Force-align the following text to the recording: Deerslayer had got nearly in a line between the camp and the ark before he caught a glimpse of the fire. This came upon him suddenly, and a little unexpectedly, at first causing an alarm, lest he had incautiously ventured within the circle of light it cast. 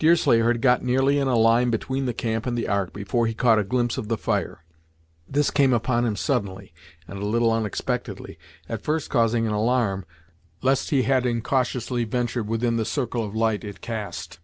Deerslayer 0.00 0.48
had 0.48 0.60
got 0.60 0.82
nearly 0.82 1.20
in 1.20 1.28
a 1.28 1.36
line 1.36 1.70
between 1.70 2.04
the 2.04 2.12
camp 2.12 2.46
and 2.46 2.58
the 2.58 2.66
ark 2.66 2.92
before 2.92 3.28
he 3.28 3.32
caught 3.32 3.60
a 3.60 3.62
glimpse 3.62 3.96
of 3.96 4.08
the 4.08 4.18
fire. 4.18 4.64
This 5.28 5.52
came 5.52 5.72
upon 5.72 6.04
him 6.04 6.16
suddenly, 6.16 6.74
and 7.06 7.20
a 7.20 7.24
little 7.24 7.52
unexpectedly, 7.52 8.40
at 8.68 8.82
first 8.82 9.08
causing 9.08 9.46
an 9.46 9.52
alarm, 9.52 10.04
lest 10.62 10.90
he 10.90 11.02
had 11.04 11.24
incautiously 11.24 12.02
ventured 12.02 12.48
within 12.48 12.76
the 12.76 12.84
circle 12.84 13.22
of 13.22 13.36
light 13.36 13.62
it 13.62 13.80
cast. 13.80 14.36